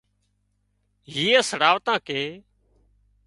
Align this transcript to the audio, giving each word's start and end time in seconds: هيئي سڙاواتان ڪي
هيئي 1.13 1.41
سڙاواتان 1.49 1.97
ڪي 2.07 2.21